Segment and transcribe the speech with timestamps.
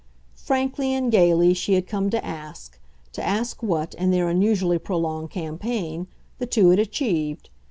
[0.33, 2.79] Frankly and gaily she had come to ask
[3.11, 6.07] to ask what, in their unusually prolonged campaign,
[6.39, 7.51] the two had achieved.